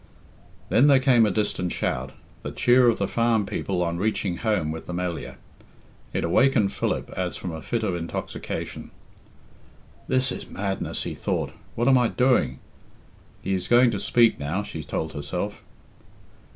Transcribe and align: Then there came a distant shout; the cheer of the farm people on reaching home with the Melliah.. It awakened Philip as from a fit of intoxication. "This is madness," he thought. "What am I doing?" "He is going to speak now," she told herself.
Then 0.69 0.87
there 0.87 0.97
came 0.99 1.27
a 1.27 1.29
distant 1.29 1.71
shout; 1.71 2.13
the 2.41 2.49
cheer 2.51 2.87
of 2.89 2.97
the 2.97 3.07
farm 3.07 3.45
people 3.45 3.83
on 3.83 3.99
reaching 3.99 4.37
home 4.37 4.71
with 4.71 4.87
the 4.87 4.95
Melliah.. 4.95 5.37
It 6.11 6.23
awakened 6.23 6.73
Philip 6.73 7.11
as 7.11 7.37
from 7.37 7.51
a 7.51 7.61
fit 7.61 7.83
of 7.83 7.93
intoxication. 7.93 8.89
"This 10.07 10.31
is 10.31 10.49
madness," 10.49 11.03
he 11.03 11.13
thought. 11.13 11.51
"What 11.75 11.87
am 11.87 11.99
I 11.99 12.07
doing?" 12.07 12.57
"He 13.43 13.53
is 13.53 13.67
going 13.67 13.91
to 13.91 13.99
speak 13.99 14.39
now," 14.39 14.63
she 14.63 14.83
told 14.83 15.13
herself. 15.13 15.61